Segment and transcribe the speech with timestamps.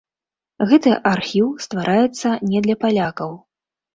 [0.71, 3.31] Гэты архіў ствараецца не для палякаў.